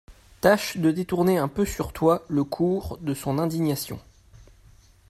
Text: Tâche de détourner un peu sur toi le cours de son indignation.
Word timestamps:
Tâche 0.41 0.77
de 0.77 0.89
détourner 0.89 1.37
un 1.37 1.47
peu 1.47 1.63
sur 1.63 1.93
toi 1.93 2.25
le 2.27 2.43
cours 2.43 2.97
de 3.03 3.13
son 3.13 3.37
indignation. 3.37 3.99